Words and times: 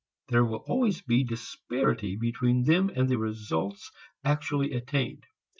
There 0.29 0.43
will 0.43 0.63
always 0.67 0.99
be 1.03 1.23
disparity 1.23 2.15
between 2.15 2.63
them 2.63 2.89
and 2.95 3.07
the 3.07 3.19
results 3.19 3.91
actually 4.25 4.71
attained. 4.73 5.27